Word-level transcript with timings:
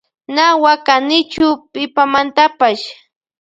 Na 0.35 0.45
wakanichu 0.63 1.47
pimantapash. 1.71 2.83